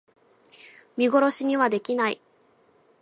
[0.97, 2.19] 見殺しにはできない